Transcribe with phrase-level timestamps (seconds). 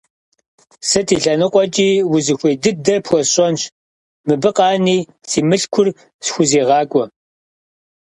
[0.87, 3.61] Сыт и лъэныкъуэкӀи узыхуей дыдэр пхуэсщӀэнщ,
[4.27, 4.97] мыбы къани
[5.29, 5.87] си мылъкур
[6.25, 7.05] схузегъакӀуэ.